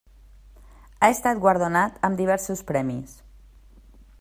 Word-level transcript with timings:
Ha 1.01 1.09
estat 1.15 1.41
guardonat 1.43 2.01
amb 2.09 2.21
diversos 2.23 2.65
premis. 2.73 3.17